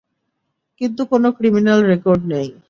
কিন্তু 0.81 1.01
কোনো 1.11 1.27
criminal 1.37 1.79
record 1.83 2.21
নেই। 2.33 2.47